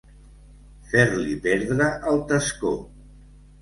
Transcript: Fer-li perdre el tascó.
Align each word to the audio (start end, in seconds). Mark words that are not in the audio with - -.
Fer-li 0.93 1.37
perdre 1.45 1.93
el 2.15 2.21
tascó. 2.35 2.77